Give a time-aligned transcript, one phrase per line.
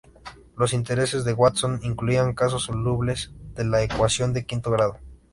[0.57, 4.97] Los intereses de Watson incluían casos solubles de la ecuación de quinto grado.